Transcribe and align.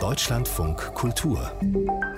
Deutschlandfunk 0.00 0.94
Kultur. 0.94 1.52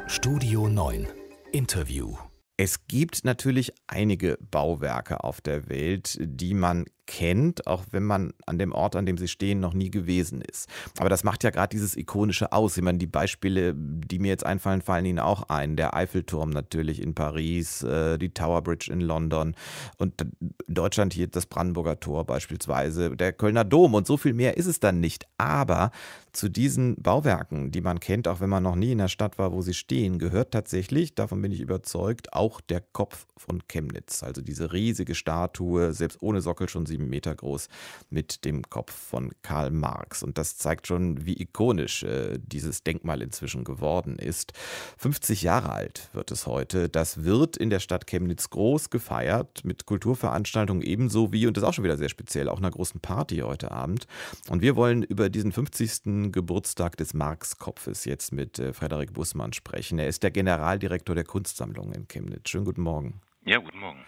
Studio 0.07 0.67
9 0.69 1.09
Interview. 1.53 2.17
Es 2.57 2.87
gibt 2.87 3.25
natürlich 3.25 3.73
einige 3.87 4.39
Bauwerke 4.51 5.23
auf 5.23 5.41
der 5.41 5.69
Welt, 5.69 6.17
die 6.21 6.55
man 6.55 6.87
kennt, 7.07 7.67
auch 7.67 7.85
wenn 7.91 8.05
man 8.05 8.33
an 8.47 8.59
dem 8.59 8.73
Ort, 8.73 8.97
an 8.97 9.07
dem 9.07 9.19
sie 9.19 9.29
stehen, 9.29 9.61
noch 9.61 9.75
nie 9.75 9.91
gewesen 9.91 10.41
ist. 10.43 10.69
Aber 10.99 11.09
das 11.09 11.25
macht 11.25 11.45
ja 11.45 11.51
gerade 11.51 11.69
dieses 11.69 11.97
Ikonische 11.97 12.53
aus. 12.53 12.77
Ich 12.77 12.83
meine, 12.83 12.99
die 12.99 13.07
Beispiele, 13.07 13.75
die 13.75 14.19
mir 14.19 14.29
jetzt 14.29 14.45
einfallen, 14.45 14.83
fallen 14.83 15.07
Ihnen 15.07 15.19
auch 15.19 15.45
ein. 15.45 15.77
Der 15.77 15.95
Eiffelturm 15.95 16.51
natürlich 16.51 17.01
in 17.01 17.15
Paris, 17.15 17.83
äh, 17.83 18.19
die 18.19 18.31
Tower 18.31 18.63
Bridge 18.63 18.93
in 18.93 19.01
London 19.01 19.55
und 19.99 20.21
in 20.21 20.75
Deutschland 20.75 21.15
hier 21.15 21.29
das 21.29 21.47
Brandenburger 21.47 22.01
Tor 22.01 22.25
beispielsweise, 22.25 23.17
der 23.17 23.33
Kölner 23.33 23.65
Dom 23.65 23.95
und 23.95 24.07
so 24.07 24.17
viel 24.17 24.35
mehr 24.35 24.57
ist 24.57 24.67
es 24.67 24.81
dann 24.81 25.01
nicht. 25.01 25.27
Aber 25.39 25.91
zu 26.37 26.51
diesen 26.51 26.97
Bauwerken, 26.97 27.71
die 27.73 27.81
man 27.81 27.99
kennt, 27.99 28.29
auch 28.29 28.41
wenn 28.41 28.51
man 28.51 28.63
noch 28.63 28.77
nie 28.77 28.93
in 28.93 28.99
der 28.99 29.09
Stadt 29.09 29.39
war, 29.39 29.53
wo 29.53 29.63
sie 29.63 29.75
stehen, 29.75 30.19
gehört 30.19 30.53
tatsächlich, 30.53 31.15
davon 31.15 31.41
bin 31.41 31.51
ich 31.51 31.61
überzeugt, 31.61 32.33
auch 32.33 32.61
der 32.61 32.81
Kopf 32.81 33.27
von 33.37 33.67
Chemnitz. 33.69 34.23
Also 34.23 34.43
diese 34.43 34.73
riesige 34.73 35.15
Statue, 35.15 35.95
selbst 35.95 36.19
ohne 36.21 36.43
Sockel 36.43 36.69
schon 36.69 36.87
sieben 36.97 37.11
Meter 37.11 37.35
groß, 37.35 37.69
mit 38.09 38.47
dem 38.47 38.63
Kopf 38.71 38.93
von 38.93 39.31
Karl 39.43 39.71
Marx. 39.71 40.23
Und 40.23 40.39
das 40.39 40.57
zeigt 40.57 40.87
schon, 40.87 41.27
wie 41.27 41.39
ikonisch 41.41 42.03
äh, 42.05 42.39
dieses 42.43 42.83
Denkmal 42.83 43.21
inzwischen 43.21 43.65
geworden 43.65 44.19
ist. 44.19 44.55
50 44.97 45.43
Jahre 45.43 45.73
alt 45.73 46.09
wird 46.15 46.31
es 46.31 46.47
heute. 46.47 46.89
Das 46.89 47.25
wird 47.25 47.59
in 47.59 47.69
der 47.69 47.81
Stadt 47.81 48.07
Chemnitz 48.07 48.49
groß 48.49 48.89
gefeiert, 48.89 49.63
mit 49.65 49.85
Kulturveranstaltungen 49.85 50.83
ebenso 50.83 51.33
wie, 51.33 51.47
und 51.47 51.57
das 51.57 51.63
ist 51.63 51.69
auch 51.69 51.75
schon 51.75 51.85
wieder 51.85 51.99
sehr 51.99 52.09
speziell, 52.09 52.49
auch 52.49 52.59
einer 52.59 52.71
großen 52.71 53.01
Party 53.01 53.39
heute 53.39 53.73
Abend. 53.73 54.07
Und 54.49 54.63
wir 54.63 54.75
wollen 54.75 55.03
über 55.03 55.29
diesen 55.29 55.53
50. 55.53 56.33
Geburtstag 56.33 56.97
des 56.97 57.13
Marx-Kopfes 57.13 58.07
jetzt 58.07 58.33
mit 58.33 58.59
äh, 58.59 58.73
Frederik 58.73 59.13
Bussmann 59.13 59.53
sprechen. 59.53 59.99
Er 59.99 60.09
ist 60.09 60.23
der 60.23 60.31
Generaldirektor 60.31 61.15
der 61.15 61.25
Kunstsammlung 61.25 61.93
in 61.93 62.09
Chemnitz. 62.09 62.49
Schönen 62.49 62.65
guten 62.65 62.83
Morgen. 62.83 63.21
Ja, 63.47 63.59
guten 63.59 63.79
Morgen. 63.79 64.05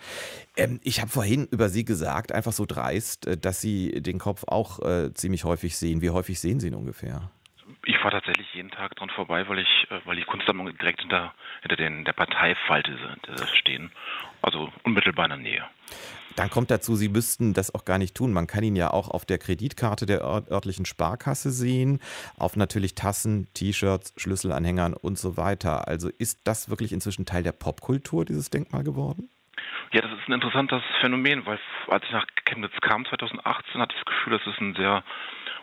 Ähm, 0.57 0.81
ich 0.83 1.01
habe 1.01 1.11
vorhin 1.11 1.47
über 1.53 1.69
Sie 1.69 1.85
gesagt, 1.85 2.33
einfach 2.33 2.51
so 2.51 2.67
dreist, 2.67 3.29
äh, 3.29 3.37
dass 3.37 3.61
Sie 3.61 4.03
den 4.03 4.19
Kopf 4.19 4.43
auch 4.49 4.81
äh, 4.81 5.15
ziemlich 5.15 5.45
häufig 5.45 5.79
sehen. 5.79 6.03
Wie 6.03 6.11
häufig 6.11 6.41
sehen 6.41 6.59
Sie 6.59 6.67
ihn 6.67 6.75
ungefähr? 6.75 7.31
Ich 7.85 7.97
fahre 7.99 8.17
tatsächlich 8.17 8.53
jeden 8.53 8.73
Tag 8.73 8.97
dran 8.97 9.11
vorbei, 9.11 9.49
weil 9.49 9.61
ich, 9.61 9.87
äh, 9.91 10.01
weil 10.07 10.17
die 10.17 10.25
Kunstsammlung 10.25 10.77
direkt 10.77 11.03
hinter, 11.03 11.35
hinter 11.63 11.77
den, 11.77 12.05
der 12.05 12.15
Parteifalte 12.15 12.99
stehen. 13.55 13.93
Also 14.43 14.73
unmittelbar 14.83 15.27
in 15.27 15.31
der 15.31 15.39
Nähe. 15.39 15.65
Dann 16.39 16.51
kommt 16.51 16.71
dazu, 16.71 16.95
Sie 16.95 17.09
müssten 17.09 17.53
das 17.53 17.75
auch 17.75 17.85
gar 17.85 17.99
nicht 17.99 18.15
tun. 18.15 18.33
Man 18.33 18.47
kann 18.47 18.63
ihn 18.63 18.77
ja 18.77 18.93
auch 18.93 19.09
auf 19.09 19.25
der 19.25 19.39
Kreditkarte 19.39 20.07
der 20.07 20.21
örtlichen 20.23 20.87
Sparkasse 20.87 21.51
sehen, 21.51 21.99
auf 22.37 22.55
natürlich 22.55 22.95
Tassen, 22.95 23.49
T-Shirts, 23.55 24.15
Schlüsselanhängern 24.17 24.95
und 24.95 25.19
so 25.19 25.37
weiter. 25.37 25.89
Also 25.89 26.09
ist 26.17 26.47
das 26.47 26.71
wirklich 26.71 26.93
inzwischen 26.93 27.27
Teil 27.27 27.43
der 27.43 27.51
Popkultur, 27.51 28.25
dieses 28.25 28.51
Denkmal 28.51 28.85
geworden? 28.85 29.29
Ja, 29.91 30.01
das 30.01 30.13
ist 30.13 30.29
ein 30.29 30.33
interessantes 30.33 30.81
Phänomen, 31.01 31.45
weil 31.45 31.59
als 31.89 32.05
ich 32.05 32.13
nach 32.13 32.27
Chemnitz 32.45 32.75
kam 32.83 33.05
2018, 33.07 33.81
hatte 33.81 33.97
ich 33.97 34.05
das 34.05 34.15
Gefühl, 34.15 34.39
das 34.39 34.47
ist 34.47 34.61
ein 34.61 34.77
sehr 34.77 35.03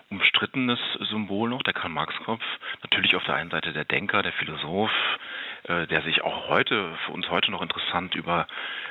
umstrittenes 0.10 0.80
Symbol 1.10 1.50
noch, 1.50 1.64
der 1.64 1.74
Karl-Marx-Kopf. 1.74 2.44
Natürlich 2.84 3.16
auf 3.16 3.24
der 3.24 3.36
einen 3.36 3.50
Seite 3.50 3.72
der 3.72 3.86
Denker, 3.86 4.24
der 4.24 4.34
Philosoph, 4.34 4.92
der 5.68 6.02
sich 6.04 6.22
auch 6.22 6.48
heute, 6.48 6.96
für 7.06 7.12
uns 7.12 7.30
heute 7.30 7.52
noch 7.52 7.62
interessant 7.62 8.16
über 8.16 8.48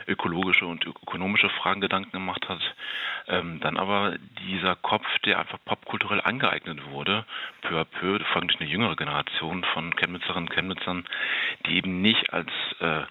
ökologische 0.07 0.67
und 0.67 0.85
ökonomische 0.85 1.49
Fragen 1.49 1.81
Gedanken 1.81 2.13
gemacht 2.13 2.49
hat. 2.49 2.61
Ähm, 3.27 3.61
dann 3.61 3.79
aber 3.79 4.17
dieser 4.47 4.77
Kopf, 4.77 5.07
der 5.25 5.39
einfach 5.39 5.59
popkulturell 5.65 6.21
angeeignet 6.21 6.91
wurde, 6.91 7.25
peu 7.63 7.81
à 7.81 7.85
peu, 7.85 8.19
durch 8.19 8.61
eine 8.61 8.69
jüngere 8.69 8.97
Generation 8.97 9.65
von 9.73 9.95
Chemnitzerinnen 9.97 10.49
und 10.49 10.55
Chemnitzern, 10.55 11.05
die 11.67 11.77
eben 11.77 12.03
nicht 12.03 12.33
als, 12.33 12.51
äh, 12.81 13.03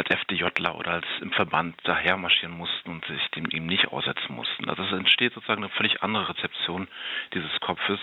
als 0.00 0.10
FDJler 0.10 0.76
oder 0.76 0.92
als 0.92 1.06
im 1.20 1.30
Verband 1.32 1.76
daher 1.84 2.16
marschieren 2.16 2.56
mussten 2.56 2.90
und 2.90 3.04
sich 3.04 3.30
dem 3.32 3.50
eben 3.50 3.66
nicht 3.66 3.88
aussetzen 3.88 4.34
mussten. 4.34 4.68
Also 4.70 4.82
es 4.82 4.92
entsteht 4.92 5.34
sozusagen 5.34 5.62
eine 5.62 5.72
völlig 5.72 6.02
andere 6.02 6.30
Rezeption 6.30 6.88
dieses 7.34 7.60
Kopfes 7.60 8.00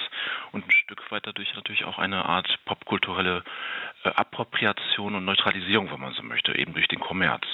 und 0.51 0.65
ein 0.65 0.71
Stück 0.71 1.11
weit 1.11 1.25
dadurch 1.25 1.53
natürlich 1.55 1.85
auch 1.85 1.97
eine 1.97 2.25
Art 2.25 2.47
popkulturelle 2.65 3.43
äh, 4.03 4.09
Appropriation 4.09 5.15
und 5.15 5.25
Neutralisierung, 5.25 5.91
wenn 5.91 5.99
man 5.99 6.13
so 6.13 6.21
möchte, 6.21 6.55
eben 6.57 6.73
durch 6.73 6.87
den 6.87 6.99
Kommerz. 6.99 7.45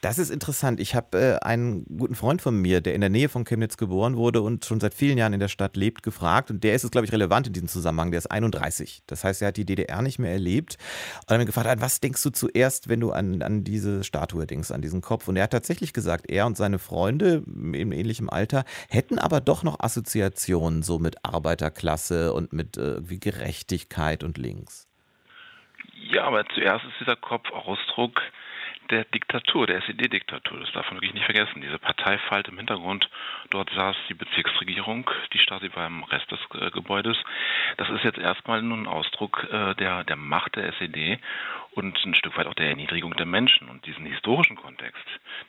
Das 0.00 0.18
ist 0.18 0.30
interessant. 0.30 0.80
Ich 0.80 0.94
habe 0.94 1.18
äh, 1.18 1.46
einen 1.46 1.84
guten 1.84 2.14
Freund 2.14 2.42
von 2.42 2.56
mir, 2.56 2.80
der 2.80 2.94
in 2.94 3.00
der 3.00 3.10
Nähe 3.10 3.28
von 3.28 3.44
Chemnitz 3.44 3.76
geboren 3.76 4.16
wurde 4.16 4.42
und 4.42 4.64
schon 4.64 4.80
seit 4.80 4.94
vielen 4.94 5.18
Jahren 5.18 5.32
in 5.32 5.40
der 5.40 5.48
Stadt 5.48 5.76
lebt, 5.76 6.02
gefragt. 6.02 6.50
Und 6.50 6.64
der 6.64 6.74
ist 6.74 6.84
es, 6.84 6.90
glaube 6.90 7.06
ich, 7.06 7.12
relevant 7.12 7.46
in 7.46 7.52
diesem 7.52 7.68
Zusammenhang. 7.68 8.10
Der 8.10 8.18
ist 8.18 8.30
31. 8.30 9.02
Das 9.06 9.24
heißt, 9.24 9.42
er 9.42 9.48
hat 9.48 9.56
die 9.56 9.64
DDR 9.64 10.02
nicht 10.02 10.18
mehr 10.18 10.32
erlebt. 10.32 10.76
Und 11.20 11.30
er 11.30 11.34
hat 11.34 11.38
mich 11.38 11.46
gefragt, 11.46 11.80
was 11.80 12.00
denkst 12.00 12.22
du 12.22 12.30
zuerst, 12.30 12.88
wenn 12.88 13.00
du 13.00 13.12
an, 13.12 13.42
an 13.42 13.64
diese 13.64 14.04
Statue 14.04 14.46
denkst, 14.46 14.70
an 14.70 14.82
diesen 14.82 15.00
Kopf? 15.00 15.28
Und 15.28 15.36
er 15.36 15.44
hat 15.44 15.52
tatsächlich 15.52 15.92
gesagt, 15.92 16.30
er 16.30 16.46
und 16.46 16.56
seine 16.56 16.78
Freunde 16.78 17.42
im 17.46 17.92
ähnlichen 17.92 18.28
Alter 18.28 18.64
hätten 18.88 19.18
aber 19.18 19.40
doch 19.40 19.62
noch 19.62 19.80
Assoziationen 19.80 20.82
so 20.82 20.98
mit 20.98 21.24
Arbeiterklasse 21.24 22.32
und 22.32 22.52
mit 22.52 22.76
äh, 22.76 23.08
wie 23.08 23.20
Gerechtigkeit 23.20 24.24
und 24.24 24.38
links. 24.38 24.88
Ja, 26.10 26.24
aber 26.24 26.44
zuerst 26.54 26.84
ist 26.84 27.00
dieser 27.00 27.16
Kopf 27.16 27.50
Ausdruck 27.50 28.20
der 28.90 29.04
Diktatur, 29.04 29.66
der 29.66 29.82
SED-Diktatur. 29.82 30.60
Das 30.60 30.72
darf 30.72 30.86
man 30.86 30.96
wirklich 30.96 31.14
nicht 31.14 31.24
vergessen. 31.24 31.60
Diese 31.60 31.78
Parteifalte 31.78 32.50
im 32.50 32.58
Hintergrund, 32.58 33.08
dort 33.50 33.70
saß 33.70 33.96
die 34.08 34.14
Bezirksregierung, 34.14 35.10
die 35.32 35.38
Stasi 35.38 35.70
war 35.74 35.86
im 35.86 36.04
Rest 36.04 36.30
des 36.30 36.40
äh, 36.60 36.70
Gebäudes. 36.70 37.16
Das 37.76 37.88
ist 37.90 38.04
jetzt 38.04 38.18
erstmal 38.18 38.62
nur 38.62 38.78
ein 38.78 38.86
Ausdruck 38.86 39.46
äh, 39.50 39.74
der, 39.74 40.04
der 40.04 40.16
Macht 40.16 40.56
der 40.56 40.72
SED 40.74 41.18
und 41.78 41.96
ein 42.04 42.14
Stück 42.14 42.36
weit 42.36 42.46
auch 42.46 42.54
der 42.54 42.68
Erniedrigung 42.68 43.14
der 43.14 43.26
Menschen. 43.26 43.68
Und 43.68 43.86
diesen 43.86 44.04
historischen 44.04 44.56
Kontext, 44.56 45.04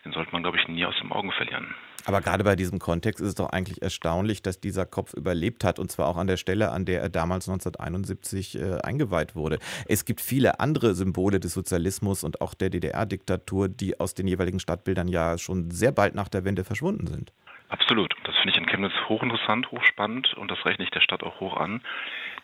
den 0.06 0.12
sollte 0.12 0.32
man, 0.32 0.44
glaube 0.44 0.58
ich, 0.58 0.68
nie 0.68 0.86
aus 0.86 0.96
den 1.02 1.12
Augen 1.12 1.32
verlieren. 1.32 1.76
Aber 2.06 2.22
gerade 2.22 2.44
bei 2.44 2.56
diesem 2.56 2.80
Kontext 2.80 3.20
ist 3.20 3.28
es 3.28 3.36
doch 3.36 3.50
eigentlich 3.50 3.82
erstaunlich, 3.82 4.42
dass 4.42 4.60
dieser 4.60 4.86
Kopf 4.86 5.14
überlebt 5.14 5.64
hat 5.64 5.80
und 5.80 5.92
zwar 5.92 6.08
auch 6.08 6.18
an 6.18 6.28
der 6.28 6.38
Stelle, 6.38 6.72
an 6.72 6.86
der 6.86 7.02
er 7.02 7.10
damals 7.10 7.50
1971 7.50 8.58
äh, 8.58 8.78
eingeweiht 8.82 9.36
wurde. 9.36 9.60
Es 9.88 10.06
gibt 10.06 10.22
viele 10.22 10.60
andere 10.60 10.96
Symbole 10.96 11.40
des 11.40 11.54
Sozialismus 11.54 12.24
und 12.24 12.42
auch 12.42 12.54
der 12.54 12.70
DDR-Diktatur, 12.70 13.68
die 13.68 14.00
aus 14.00 14.14
den 14.14 14.28
jeweiligen 14.28 14.60
Stadtbildern 14.60 15.08
ja 15.08 15.38
schon 15.38 15.72
sehr 15.72 15.92
bald 15.92 16.16
nach 16.16 16.30
der 16.30 16.46
Wende 16.46 16.64
verschwunden 16.64 17.08
sind. 17.08 17.34
Absolut. 17.70 18.16
Das 18.24 18.36
finde 18.38 18.52
ich 18.52 18.58
in 18.58 18.66
Chemnitz 18.66 18.94
hochinteressant, 19.08 19.72
hochspannend 19.72 20.34
und 20.34 20.50
das 20.50 20.66
rechne 20.66 20.86
ich 20.86 20.92
der 20.92 21.02
Stadt 21.02 21.22
auch 21.22 21.40
hoch 21.40 21.56
an, 21.56 21.82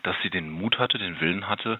dass 0.03 0.15
sie 0.21 0.29
den 0.29 0.49
Mut 0.49 0.77
hatte, 0.77 0.99
den 0.99 1.19
Willen 1.19 1.49
hatte, 1.49 1.79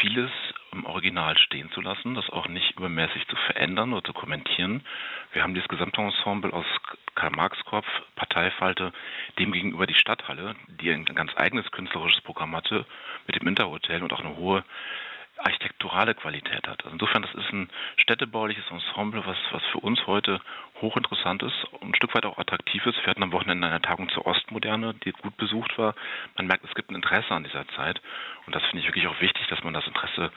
vieles 0.00 0.30
im 0.72 0.86
Original 0.86 1.36
stehen 1.38 1.70
zu 1.72 1.80
lassen, 1.80 2.14
das 2.14 2.30
auch 2.30 2.48
nicht 2.48 2.76
übermäßig 2.76 3.26
zu 3.28 3.36
verändern 3.36 3.92
oder 3.92 4.04
zu 4.04 4.12
kommentieren. 4.12 4.84
Wir 5.32 5.42
haben 5.42 5.54
dieses 5.54 5.68
Gesamtensemble 5.68 6.52
aus 6.52 6.66
Karl-Marx-Kopf, 7.14 7.86
Parteifalte, 8.16 8.92
demgegenüber 9.38 9.86
die 9.86 9.94
Stadthalle, 9.94 10.54
die 10.68 10.90
ein 10.90 11.04
ganz 11.04 11.36
eigenes 11.36 11.70
künstlerisches 11.70 12.20
Programm 12.22 12.54
hatte, 12.54 12.86
mit 13.26 13.40
dem 13.40 13.48
Interhotel 13.48 14.02
und 14.02 14.12
auch 14.12 14.20
eine 14.20 14.36
hohe 14.36 14.64
architekturale 15.44 16.14
Qualität 16.14 16.66
hat. 16.68 16.84
Also 16.84 16.90
insofern, 16.94 17.22
das 17.22 17.34
ist 17.34 17.52
ein 17.52 17.70
städtebauliches 17.96 18.64
Ensemble, 18.70 19.24
was, 19.26 19.36
was 19.52 19.62
für 19.72 19.78
uns 19.78 20.06
heute 20.06 20.40
hochinteressant 20.80 21.42
ist 21.42 21.64
und 21.80 21.90
ein 21.90 21.94
Stück 21.94 22.14
weit 22.14 22.24
auch 22.24 22.38
attraktiv 22.38 22.84
ist. 22.86 22.96
Wir 22.98 23.08
hatten 23.08 23.22
am 23.22 23.32
Wochenende 23.32 23.66
eine 23.66 23.80
Tagung 23.82 24.08
zur 24.10 24.26
Ostmoderne, 24.26 24.94
die 25.04 25.12
gut 25.12 25.36
besucht 25.36 25.76
war. 25.78 25.94
Man 26.36 26.46
merkt, 26.46 26.64
es 26.64 26.74
gibt 26.74 26.90
ein 26.90 26.94
Interesse 26.94 27.30
an 27.30 27.44
dieser 27.44 27.66
Zeit 27.68 28.00
und 28.46 28.54
das 28.54 28.62
finde 28.64 28.80
ich 28.80 28.86
wirklich 28.86 29.06
auch 29.06 29.20
wichtig, 29.20 29.46
dass 29.48 29.62
man 29.62 29.74
das 29.74 29.86
Interesse 29.86 30.30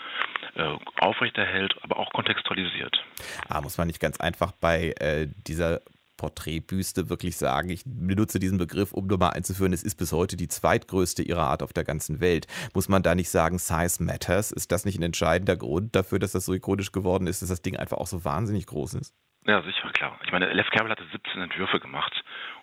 äh, 0.55 0.75
aufrechterhält, 0.99 1.75
aber 1.81 1.97
auch 1.97 2.11
kontextualisiert. 2.11 3.03
Ah, 3.49 3.61
muss 3.61 3.77
man 3.77 3.87
nicht 3.87 3.99
ganz 3.99 4.19
einfach 4.19 4.51
bei 4.51 4.93
äh, 4.99 5.27
dieser 5.47 5.81
Porträtbüste 6.17 7.09
wirklich 7.09 7.37
sagen, 7.37 7.69
ich 7.69 7.83
benutze 7.85 8.39
diesen 8.39 8.57
Begriff, 8.57 8.93
um 8.93 9.07
nur 9.07 9.17
mal 9.17 9.29
einzuführen, 9.29 9.73
es 9.73 9.83
ist 9.83 9.95
bis 9.95 10.11
heute 10.11 10.37
die 10.37 10.47
zweitgrößte 10.47 11.23
ihrer 11.23 11.47
Art 11.47 11.63
auf 11.63 11.73
der 11.73 11.83
ganzen 11.83 12.19
Welt. 12.19 12.47
Muss 12.73 12.89
man 12.89 13.03
da 13.03 13.15
nicht 13.15 13.29
sagen, 13.29 13.59
Size 13.59 14.03
Matters? 14.03 14.51
Ist 14.51 14.71
das 14.71 14.85
nicht 14.85 14.99
ein 14.99 15.03
entscheidender 15.03 15.57
Grund 15.57 15.95
dafür, 15.95 16.19
dass 16.19 16.31
das 16.31 16.45
so 16.45 16.53
ikonisch 16.53 16.91
geworden 16.91 17.27
ist, 17.27 17.41
dass 17.41 17.49
das 17.49 17.61
Ding 17.61 17.75
einfach 17.77 17.97
auch 17.97 18.07
so 18.07 18.23
wahnsinnig 18.25 18.67
groß 18.67 18.95
ist? 18.95 19.13
Ja, 19.45 19.61
sicher, 19.61 19.89
klar. 19.91 20.17
Ich 20.23 20.31
meine, 20.31 20.53
Lev 20.53 20.69
Kerbel 20.69 20.89
hatte 20.89 21.03
17 21.11 21.41
Entwürfe 21.41 21.81
gemacht 21.81 22.13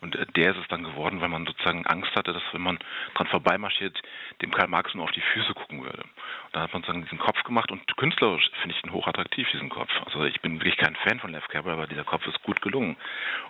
und 0.01 0.17
äh, 0.17 0.25
der 0.35 0.53
ist 0.53 0.57
es 0.63 0.69
dann 0.69 0.83
geworden, 0.83 1.21
weil 1.21 1.29
man 1.29 1.45
sozusagen 1.45 1.85
Angst 1.85 2.15
hatte, 2.17 2.33
dass 2.33 2.43
wenn 2.53 2.63
man 2.63 2.79
dran 3.15 3.27
vorbeimarschiert, 3.27 4.01
dem 4.41 4.51
Karl 4.51 4.69
Marx 4.69 4.95
nur 4.95 5.05
auf 5.05 5.11
die 5.11 5.21
Füße 5.21 5.53
gucken 5.53 5.83
würde. 5.83 6.01
Und 6.01 6.55
dann 6.55 6.63
hat 6.63 6.73
man 6.73 6.81
sozusagen 6.81 7.05
diesen 7.05 7.19
Kopf 7.19 7.43
gemacht 7.43 7.71
und 7.71 7.97
künstlerisch 7.99 8.51
finde 8.63 8.75
ich 8.75 8.83
ihn 8.83 8.93
hochattraktiv, 8.93 9.47
diesen 9.53 9.69
Kopf. 9.69 9.91
Also 10.07 10.25
ich 10.25 10.41
bin 10.41 10.55
wirklich 10.55 10.79
kein 10.79 10.97
Fan 10.97 11.21
von 11.21 11.33
Lev 11.33 11.47
Kerbel, 11.49 11.75
aber 11.75 11.87
dieser 11.87 12.05
Kopf 12.05 12.27
ist 12.27 12.43
gut 12.45 12.63
gelungen. 12.63 12.97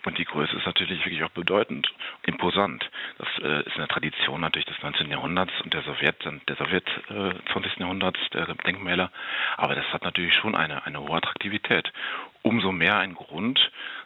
Und 0.05 0.19
die 0.19 0.25
Größe 0.25 0.57
ist 0.57 0.67
natürlich 0.67 1.05
wirklich 1.05 1.23
auch 1.23 1.31
bedeutend, 1.31 1.87
imposant. 2.27 2.91
Das 3.19 3.29
äh, 3.45 3.63
ist 3.63 3.77
eine 3.77 3.87
Tradition 3.87 4.41
natürlich 4.41 4.67
des 4.67 4.83
19. 4.83 5.09
Jahrhunderts 5.09 5.53
und 5.63 5.73
der 5.73 5.83
Sowjet, 5.83 6.17
der 6.49 6.57
Sowjet 6.57 6.89
äh, 7.11 7.53
20. 7.53 7.77
Jahrhunderts, 7.79 8.19
der 8.33 8.47
Denkmäler. 8.67 9.13
Aber 9.57 9.77
das 9.77 9.87
hat 9.93 10.03
natürlich 10.03 10.35
schon 10.35 10.57
eine, 10.57 10.85
eine 10.85 10.99
hohe 10.99 11.17
Attraktivität. 11.17 11.93
Umso 12.43 12.73
mehr 12.73 12.97
ein 12.99 13.15
Grund, 13.15 13.59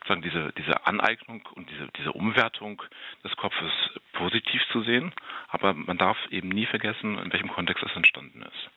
sagen 0.07 0.23
diese, 0.23 0.53
diese 0.59 0.87
Aneignung 0.87 1.43
und 1.55 1.69
diese, 1.71 1.89
diese 1.99 2.13
Umwertung 2.13 2.83
des 3.23 3.35
Kopfes 3.37 3.73
positiv 4.13 4.61
zu 4.73 4.83
sehen. 4.83 5.13
Aber 5.49 5.75
man 5.75 5.99
darf 5.99 6.17
eben 6.31 6.49
nie 6.49 6.67
vergessen, 6.67 7.19
in 7.19 7.33
welchem 7.33 7.49
Kontext 7.49 7.85
es 7.85 7.97
entstanden 7.97 8.43
ist. 8.43 8.71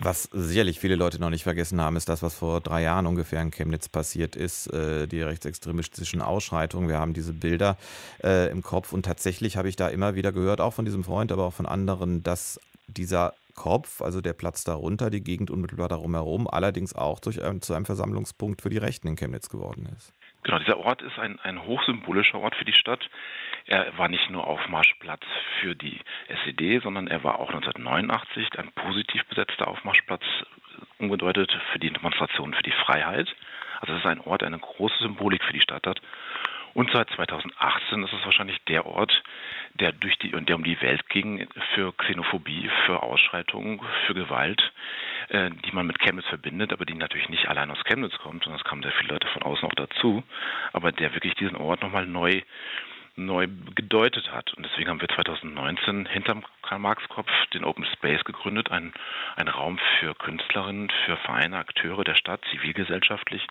Was 0.00 0.24
sicherlich 0.24 0.78
viele 0.78 0.94
Leute 0.94 1.20
noch 1.20 1.30
nicht 1.30 1.42
vergessen 1.42 1.80
haben, 1.80 1.96
ist 1.96 2.08
das, 2.08 2.22
was 2.22 2.38
vor 2.38 2.60
drei 2.60 2.82
Jahren 2.82 3.06
ungefähr 3.06 3.42
in 3.42 3.50
Chemnitz 3.50 3.88
passiert 3.88 4.36
ist, 4.36 4.68
äh, 4.68 5.08
die 5.08 5.20
rechtsextremistischen 5.22 6.22
Ausschreitungen. 6.22 6.88
Wir 6.88 6.98
haben 6.98 7.14
diese 7.14 7.32
Bilder 7.32 7.76
äh, 8.22 8.48
im 8.50 8.62
Kopf 8.62 8.92
und 8.92 9.04
tatsächlich 9.04 9.56
habe 9.56 9.68
ich 9.68 9.74
da 9.74 9.88
immer 9.88 10.14
wieder 10.14 10.30
gehört, 10.30 10.60
auch 10.60 10.72
von 10.72 10.84
diesem 10.84 11.02
Freund, 11.02 11.32
aber 11.32 11.44
auch 11.44 11.52
von 11.52 11.66
anderen, 11.66 12.22
dass 12.22 12.60
dieser 12.86 13.34
Kopf, 13.58 14.00
also 14.00 14.20
der 14.20 14.34
Platz 14.34 14.62
darunter, 14.62 15.10
die 15.10 15.20
Gegend 15.20 15.50
unmittelbar 15.50 15.88
darum 15.88 16.14
herum, 16.14 16.46
allerdings 16.48 16.94
auch 16.94 17.18
durch, 17.18 17.38
äh, 17.38 17.60
zu 17.60 17.74
einem 17.74 17.84
Versammlungspunkt 17.84 18.62
für 18.62 18.70
die 18.70 18.78
Rechten 18.78 19.08
in 19.08 19.16
Chemnitz 19.16 19.48
geworden 19.50 19.88
ist. 19.96 20.14
Genau, 20.44 20.60
dieser 20.60 20.78
Ort 20.78 21.02
ist 21.02 21.18
ein, 21.18 21.40
ein 21.40 21.66
hochsymbolischer 21.66 22.38
Ort 22.38 22.54
für 22.54 22.64
die 22.64 22.72
Stadt. 22.72 23.10
Er 23.66 23.98
war 23.98 24.08
nicht 24.08 24.30
nur 24.30 24.46
Aufmarschplatz 24.46 25.24
für 25.60 25.74
die 25.74 25.98
SED, 26.28 26.80
sondern 26.82 27.08
er 27.08 27.24
war 27.24 27.40
auch 27.40 27.48
1989 27.48 28.58
ein 28.58 28.70
positiv 28.72 29.24
besetzter 29.26 29.66
Aufmarschplatz, 29.66 30.22
umgedeutet 30.98 31.52
für 31.72 31.80
die 31.80 31.90
Demonstration 31.90 32.54
für 32.54 32.62
die 32.62 32.74
Freiheit. 32.86 33.34
Also 33.80 33.94
es 33.94 33.98
ist 34.00 34.06
ein 34.06 34.20
Ort, 34.20 34.42
der 34.42 34.48
eine 34.48 34.58
große 34.60 34.98
Symbolik 35.00 35.42
für 35.42 35.52
die 35.52 35.60
Stadt 35.60 35.86
hat. 35.86 36.00
Und 36.74 36.90
seit 36.92 37.10
2018 37.10 38.02
ist 38.04 38.12
es 38.12 38.24
wahrscheinlich 38.24 38.58
der 38.64 38.86
Ort, 38.86 39.22
der 39.74 39.92
durch 39.92 40.18
die 40.18 40.30
der 40.30 40.56
um 40.56 40.64
die 40.64 40.80
Welt 40.80 41.08
ging 41.08 41.46
für 41.74 41.92
Xenophobie, 41.92 42.70
für 42.86 43.02
Ausschreitungen, 43.02 43.80
für 44.06 44.14
Gewalt, 44.14 44.72
äh, 45.28 45.50
die 45.50 45.72
man 45.72 45.86
mit 45.86 45.98
Chemnitz 46.00 46.26
verbindet, 46.26 46.72
aber 46.72 46.84
die 46.84 46.94
natürlich 46.94 47.28
nicht 47.28 47.48
allein 47.48 47.70
aus 47.70 47.82
Chemnitz 47.84 48.16
kommt, 48.18 48.44
sondern 48.44 48.60
es 48.60 48.64
kamen 48.64 48.82
sehr 48.82 48.92
viele 48.92 49.14
Leute 49.14 49.28
von 49.28 49.42
außen 49.42 49.68
auch 49.68 49.74
dazu, 49.74 50.22
aber 50.72 50.92
der 50.92 51.14
wirklich 51.14 51.34
diesen 51.34 51.56
Ort 51.56 51.82
nochmal 51.82 52.06
neu 52.06 52.42
neu 53.18 53.48
gedeutet 53.74 54.32
hat. 54.32 54.54
Und 54.54 54.64
deswegen 54.64 54.88
haben 54.88 55.00
wir 55.00 55.08
2019 55.08 56.06
hinterm 56.06 56.44
Karl-Marx-Kopf 56.62 57.30
den 57.52 57.64
Open 57.64 57.84
Space 57.84 58.24
gegründet, 58.24 58.70
ein, 58.70 58.92
ein 59.36 59.48
Raum 59.48 59.78
für 59.98 60.14
Künstlerinnen, 60.14 60.88
für 61.04 61.16
Vereine, 61.16 61.58
Akteure 61.58 62.04
der 62.04 62.14
Stadt, 62.14 62.40
zivilgesellschaftlich, 62.50 63.46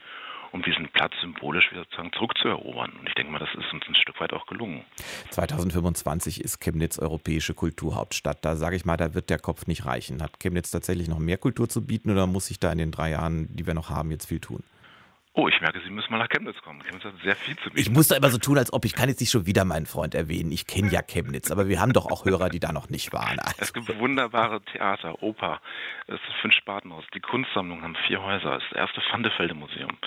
um 0.51 0.61
diesen 0.61 0.87
Platz 0.89 1.13
symbolisch 1.21 1.69
sozusagen 1.73 2.11
zurückzuerobern. 2.13 2.91
Und 2.99 3.07
ich 3.07 3.13
denke 3.13 3.31
mal, 3.31 3.39
das 3.39 3.49
ist 3.49 3.73
uns 3.73 3.83
ein 3.87 3.95
Stück 3.95 4.19
weit 4.19 4.33
auch 4.33 4.45
gelungen. 4.45 4.83
2025 5.31 6.41
ist 6.41 6.59
Chemnitz 6.59 6.99
europäische 6.99 7.53
Kulturhauptstadt. 7.53 8.43
Da 8.43 8.55
sage 8.55 8.75
ich 8.75 8.85
mal, 8.85 8.97
da 8.97 9.13
wird 9.13 9.29
der 9.29 9.39
Kopf 9.39 9.67
nicht 9.67 9.85
reichen. 9.85 10.21
Hat 10.21 10.39
Chemnitz 10.39 10.71
tatsächlich 10.71 11.07
noch 11.07 11.19
mehr 11.19 11.37
Kultur 11.37 11.69
zu 11.69 11.85
bieten 11.85 12.11
oder 12.11 12.27
muss 12.27 12.47
sich 12.47 12.59
da 12.59 12.71
in 12.71 12.77
den 12.77 12.91
drei 12.91 13.11
Jahren, 13.11 13.47
die 13.55 13.67
wir 13.67 13.73
noch 13.73 13.89
haben, 13.89 14.11
jetzt 14.11 14.27
viel 14.27 14.39
tun? 14.39 14.63
Oh, 15.39 15.47
ich 15.47 15.61
merke, 15.61 15.79
Sie 15.81 15.91
müssen 15.91 16.11
mal 16.11 16.17
nach 16.17 16.29
Chemnitz 16.29 16.57
kommen. 16.63 16.81
Chemnitz 16.81 17.03
hat 17.03 17.13
sehr 17.23 17.35
viel 17.35 17.55
zu 17.57 17.69
bieten. 17.69 17.77
Ich 17.77 17.91
muss 17.91 18.07
da 18.07 18.15
immer 18.15 18.31
so 18.31 18.39
tun, 18.39 18.57
als 18.57 18.73
ob 18.73 18.85
ich 18.85 18.95
kann 18.95 19.07
jetzt 19.07 19.19
nicht 19.19 19.29
schon 19.29 19.45
wieder 19.45 19.65
meinen 19.65 19.85
Freund 19.85 20.15
erwähnen. 20.15 20.51
Ich 20.51 20.65
kenne 20.65 20.89
ja 20.89 21.03
Chemnitz, 21.03 21.51
aber 21.51 21.67
wir 21.67 21.79
haben 21.79 21.93
doch 21.93 22.07
auch 22.07 22.25
Hörer, 22.25 22.49
die 22.49 22.59
da 22.59 22.71
noch 22.71 22.89
nicht 22.89 23.13
waren. 23.13 23.37
Also. 23.39 23.55
Es 23.67 23.71
gibt 23.71 23.99
wunderbare 23.99 24.61
Theater, 24.61 25.21
Oper, 25.21 25.61
es 26.07 26.15
ist 26.15 26.41
fünf 26.41 26.55
Spartenhaus, 26.55 27.03
die 27.13 27.19
Kunstsammlung 27.19 27.83
haben 27.83 27.95
vier 28.07 28.23
Häuser, 28.23 28.57
es 28.57 28.63
ist 28.63 28.71
das 28.71 28.77
erste 28.77 29.01
Vandefelde-Museum 29.11 29.77
in, 29.77 29.97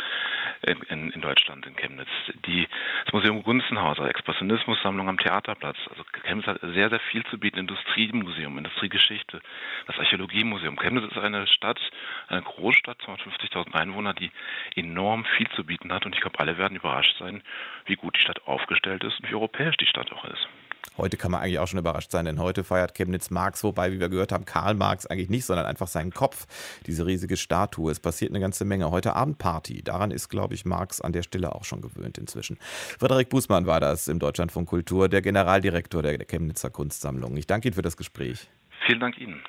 in, 0.63 1.11
in, 1.11 1.21
Deutschland, 1.21 1.67
in 1.67 1.75
Chemnitz. 1.77 2.09
Die, 2.47 2.69
das 3.05 3.13
Museum 3.13 3.43
Gunzenhauser, 3.43 4.09
Expressionismussammlung 4.09 5.09
am 5.09 5.19
Theaterplatz. 5.19 5.77
Also 5.89 6.05
Chemnitz 6.23 6.47
hat 6.47 6.61
sehr, 6.61 6.91
sehr 6.91 7.01
viel 7.01 7.25
zu 7.27 7.39
bieten. 7.39 7.59
Industriemuseum, 7.59 8.59
Industriegeschichte, 8.59 9.41
das 9.87 9.99
Archäologiemuseum. 9.99 10.77
Chemnitz 10.77 11.11
ist 11.11 11.19
eine 11.19 11.47
Stadt, 11.47 11.81
eine 12.29 12.43
Großstadt, 12.43 13.01
250.000 13.03 13.75
Einwohner, 13.75 14.15
die 14.15 14.31
enorm 14.77 15.25
viel 15.37 15.49
zu 15.51 15.65
bieten 15.65 15.93
hat. 15.93 16.05
Und 16.05 16.15
ich 16.15 16.21
glaube, 16.21 16.39
alle 16.39 16.59
werden 16.59 16.77
überrascht 16.77 17.17
sein, 17.19 17.43
wie 17.87 17.97
gut 17.97 18.17
die 18.17 18.21
Stadt 18.21 18.47
aufgestellt 18.47 19.05
ist 19.05 19.21
und 19.21 19.31
wie 19.31 19.35
europäisch 19.35 19.77
die 19.77 19.87
Stadt 19.87 20.13
auch 20.13 20.25
ist. 20.25 20.49
Heute 20.97 21.17
kann 21.17 21.31
man 21.31 21.41
eigentlich 21.41 21.59
auch 21.59 21.67
schon 21.67 21.79
überrascht 21.79 22.11
sein, 22.11 22.25
denn 22.25 22.39
heute 22.39 22.65
feiert 22.65 22.95
Chemnitz 22.95 23.31
Marx, 23.31 23.65
wobei, 23.65 23.93
wie 23.93 24.01
wir 24.01 24.09
gehört 24.09 24.33
haben, 24.33 24.45
Karl 24.45 24.75
Marx 24.75 25.07
eigentlich 25.07 25.31
nicht, 25.31 25.45
sondern 25.45 25.67
einfach 25.67 25.89
seinen 25.89 26.13
Kopf, 26.13 26.47
diese 26.87 27.07
riesige 27.07 27.37
Statue. 27.37 27.91
Es 27.91 28.01
passiert 28.01 28.33
eine 28.33 28.41
ganze 28.41 28.65
Menge. 28.65 28.91
Heute 28.91 29.15
Abend 29.15 29.39
Party. 29.39 29.83
Daran 29.83 30.11
ist, 30.11 30.29
glaube 30.29 30.55
ich, 30.55 30.65
Marx 30.65 31.01
an 31.01 31.13
der 31.13 31.23
Stelle 31.23 31.55
auch 31.55 31.65
schon 31.65 31.81
gewöhnt 31.81 32.19
inzwischen. 32.19 32.59
Frederik 32.99 33.31
Bußmann 33.31 33.67
war 33.67 33.81
das 33.81 34.09
im 34.09 34.19
Deutschlandfunk 34.19 34.69
Kultur, 34.69 35.09
der 35.09 35.23
Generaldirektor 35.23 36.03
der 36.03 36.19
Chemnitzer 36.19 36.71
Kunstsammlung. 36.71 37.37
Ich 37.37 37.47
danke 37.47 37.69
Ihnen 37.69 37.75
für 37.75 37.83
das 37.83 37.97
Gespräch. 37.97 38.49
Vielen 38.87 39.01
Dank 39.01 39.19
Ihnen. 39.19 39.41